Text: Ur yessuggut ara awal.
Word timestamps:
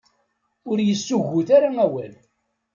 Ur 0.69 0.77
yessuggut 0.81 1.49
ara 1.57 1.69
awal. 1.85 2.13